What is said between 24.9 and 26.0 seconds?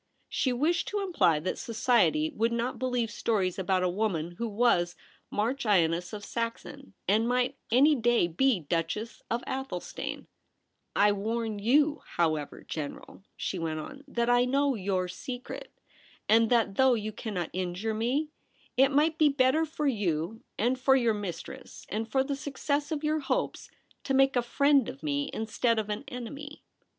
me instead of